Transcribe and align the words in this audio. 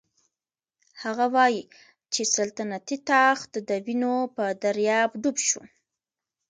هغه 1.03 1.25
وايي 1.35 1.63
چې 2.13 2.21
سلطنتي 2.35 2.97
تخت 3.11 3.51
د 3.69 3.71
وینو 3.85 4.15
په 4.35 4.43
دریاب 4.63 5.09
ډوب 5.21 5.37
شو. 5.47 5.61